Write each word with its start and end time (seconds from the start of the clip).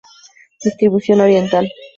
Distribución 0.65 1.19
oriental. 1.21 1.67